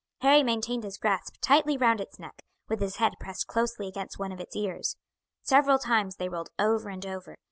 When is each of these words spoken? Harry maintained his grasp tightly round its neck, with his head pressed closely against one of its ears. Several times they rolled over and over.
Harry 0.21 0.41
maintained 0.41 0.83
his 0.83 0.97
grasp 0.97 1.35
tightly 1.41 1.77
round 1.77 2.01
its 2.01 2.17
neck, 2.17 2.41
with 2.67 2.79
his 2.79 2.95
head 2.95 3.13
pressed 3.19 3.45
closely 3.45 3.87
against 3.87 4.17
one 4.17 4.31
of 4.31 4.39
its 4.39 4.55
ears. 4.55 4.95
Several 5.43 5.77
times 5.77 6.15
they 6.15 6.27
rolled 6.27 6.49
over 6.57 6.89
and 6.89 7.05
over. 7.05 7.37